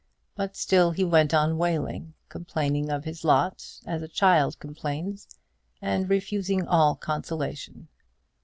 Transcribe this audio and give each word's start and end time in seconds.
But 0.33 0.55
still 0.55 0.89
he 0.89 1.03
went 1.03 1.31
on 1.31 1.59
wailing, 1.59 2.15
complaining 2.27 2.89
of 2.89 3.03
his 3.05 3.23
lot 3.23 3.63
as 3.85 4.01
a 4.01 4.07
child 4.07 4.57
complains, 4.59 5.27
and 5.79 6.09
refusing 6.09 6.65
all 6.67 6.95
consolation. 6.95 7.87